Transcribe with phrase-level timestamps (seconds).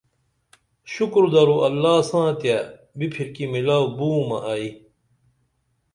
[0.93, 2.57] شُکر درو اللہ ساں تیہ
[2.97, 4.67] بِپھرکی میلو بومہ ائی